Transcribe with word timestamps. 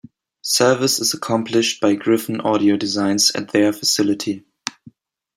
Service 0.41 0.97
is 0.99 1.13
accomplished 1.13 1.79
by 1.79 1.93
Gryphon 1.93 2.41
Audio 2.41 2.75
Designs 2.75 3.29
at 3.35 3.49
their 3.51 3.71
facility. 3.71 4.43